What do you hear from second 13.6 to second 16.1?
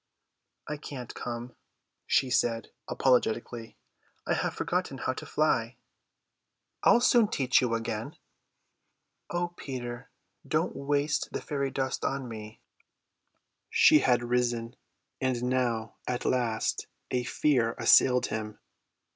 She had risen; and now